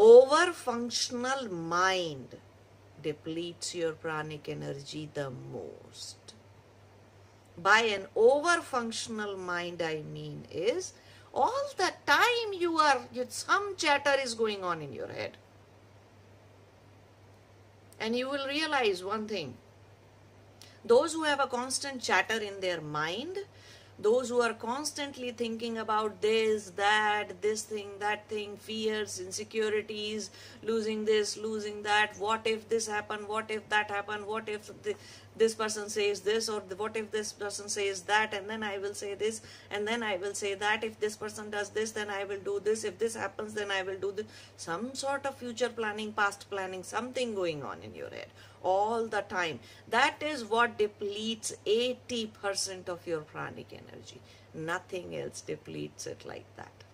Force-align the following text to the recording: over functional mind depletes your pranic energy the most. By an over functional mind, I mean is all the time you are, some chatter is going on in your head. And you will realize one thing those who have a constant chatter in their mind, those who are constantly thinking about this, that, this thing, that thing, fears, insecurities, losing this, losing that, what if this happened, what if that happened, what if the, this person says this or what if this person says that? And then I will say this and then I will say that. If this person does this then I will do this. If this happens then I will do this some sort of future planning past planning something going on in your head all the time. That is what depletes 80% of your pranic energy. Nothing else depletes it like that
over 0.00 0.50
functional 0.54 1.52
mind 1.52 2.36
depletes 3.02 3.74
your 3.74 3.92
pranic 3.92 4.48
energy 4.48 5.10
the 5.12 5.30
most. 5.30 6.32
By 7.58 7.80
an 7.80 8.06
over 8.16 8.62
functional 8.62 9.36
mind, 9.36 9.82
I 9.82 10.00
mean 10.00 10.46
is 10.50 10.94
all 11.34 11.68
the 11.76 11.92
time 12.06 12.54
you 12.54 12.78
are, 12.78 13.02
some 13.28 13.76
chatter 13.76 14.14
is 14.18 14.32
going 14.32 14.64
on 14.64 14.80
in 14.80 14.94
your 14.94 15.08
head. 15.08 15.36
And 17.98 18.16
you 18.16 18.30
will 18.30 18.46
realize 18.46 19.04
one 19.04 19.28
thing 19.28 19.58
those 20.82 21.12
who 21.12 21.24
have 21.24 21.40
a 21.40 21.46
constant 21.46 22.00
chatter 22.00 22.38
in 22.38 22.60
their 22.60 22.80
mind, 22.80 23.40
those 24.02 24.28
who 24.28 24.40
are 24.40 24.54
constantly 24.54 25.30
thinking 25.30 25.78
about 25.78 26.20
this, 26.22 26.70
that, 26.76 27.42
this 27.42 27.62
thing, 27.62 27.88
that 27.98 28.28
thing, 28.28 28.56
fears, 28.56 29.20
insecurities, 29.20 30.30
losing 30.62 31.04
this, 31.04 31.36
losing 31.36 31.82
that, 31.82 32.16
what 32.18 32.46
if 32.46 32.68
this 32.68 32.86
happened, 32.86 33.28
what 33.28 33.50
if 33.50 33.68
that 33.68 33.90
happened, 33.90 34.26
what 34.26 34.48
if 34.48 34.70
the, 34.82 34.94
this 35.36 35.54
person 35.54 35.88
says 35.88 36.20
this 36.20 36.48
or 36.48 36.60
what 36.76 36.96
if 36.96 37.10
this 37.10 37.32
person 37.32 37.68
says 37.68 38.02
that? 38.02 38.34
And 38.34 38.48
then 38.48 38.62
I 38.62 38.78
will 38.78 38.94
say 38.94 39.14
this 39.14 39.40
and 39.70 39.86
then 39.86 40.02
I 40.02 40.16
will 40.16 40.34
say 40.34 40.54
that. 40.54 40.84
If 40.84 41.00
this 41.00 41.16
person 41.16 41.50
does 41.50 41.70
this 41.70 41.92
then 41.92 42.10
I 42.10 42.24
will 42.24 42.40
do 42.40 42.60
this. 42.62 42.84
If 42.84 42.98
this 42.98 43.14
happens 43.14 43.54
then 43.54 43.70
I 43.70 43.82
will 43.82 43.98
do 43.98 44.12
this 44.12 44.26
some 44.56 44.94
sort 44.94 45.26
of 45.26 45.36
future 45.36 45.70
planning 45.70 46.12
past 46.12 46.50
planning 46.50 46.82
something 46.82 47.34
going 47.34 47.62
on 47.62 47.78
in 47.82 47.94
your 47.94 48.10
head 48.10 48.28
all 48.62 49.06
the 49.06 49.22
time. 49.22 49.60
That 49.88 50.22
is 50.22 50.44
what 50.44 50.76
depletes 50.76 51.54
80% 51.66 52.88
of 52.88 53.06
your 53.06 53.20
pranic 53.20 53.72
energy. 53.92 54.20
Nothing 54.54 55.16
else 55.16 55.40
depletes 55.40 56.06
it 56.06 56.24
like 56.26 56.46
that 56.56 56.84